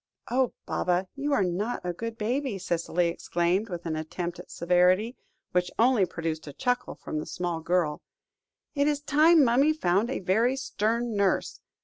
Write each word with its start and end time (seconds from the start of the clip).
"Oh, 0.31 0.53
Baba, 0.65 1.05
you 1.15 1.31
are 1.31 1.43
not 1.43 1.81
a 1.85 1.93
good 1.93 2.17
baby," 2.17 2.57
Cicely 2.57 3.09
exclaimed, 3.09 3.69
with 3.69 3.85
an 3.85 3.95
attempt 3.95 4.39
at 4.39 4.49
severity, 4.49 5.15
which 5.51 5.69
only 5.77 6.07
produced 6.07 6.47
a 6.47 6.53
chuckle 6.53 6.95
from 6.95 7.19
the 7.19 7.25
small 7.27 7.59
girl; 7.59 8.01
"it 8.73 8.87
is 8.87 8.99
time 8.99 9.43
mummy 9.43 9.73
found 9.73 10.09
a 10.09 10.17
very 10.17 10.55
stern 10.55 11.15
nurse. 11.15 11.59